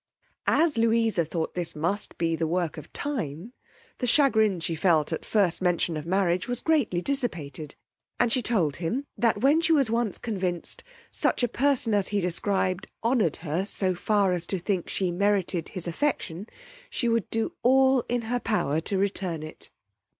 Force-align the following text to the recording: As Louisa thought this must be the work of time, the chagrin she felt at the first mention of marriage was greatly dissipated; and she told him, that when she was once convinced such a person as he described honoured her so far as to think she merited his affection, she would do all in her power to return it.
As 0.47 0.79
Louisa 0.79 1.23
thought 1.23 1.53
this 1.53 1.75
must 1.75 2.17
be 2.17 2.35
the 2.35 2.47
work 2.47 2.75
of 2.75 2.91
time, 2.91 3.53
the 3.99 4.07
chagrin 4.07 4.59
she 4.59 4.73
felt 4.73 5.13
at 5.13 5.21
the 5.21 5.27
first 5.27 5.61
mention 5.61 5.95
of 5.95 6.07
marriage 6.07 6.47
was 6.47 6.59
greatly 6.59 7.03
dissipated; 7.03 7.75
and 8.19 8.31
she 8.31 8.41
told 8.41 8.77
him, 8.77 9.05
that 9.15 9.41
when 9.41 9.61
she 9.61 9.71
was 9.73 9.91
once 9.91 10.17
convinced 10.17 10.83
such 11.11 11.43
a 11.43 11.47
person 11.47 11.93
as 11.93 12.07
he 12.07 12.19
described 12.19 12.87
honoured 13.03 13.35
her 13.45 13.63
so 13.63 13.93
far 13.93 14.31
as 14.33 14.47
to 14.47 14.57
think 14.57 14.89
she 14.89 15.11
merited 15.11 15.69
his 15.69 15.85
affection, 15.87 16.47
she 16.89 17.07
would 17.07 17.29
do 17.29 17.53
all 17.61 18.03
in 18.09 18.23
her 18.23 18.39
power 18.39 18.81
to 18.81 18.97
return 18.97 19.43
it. 19.43 19.69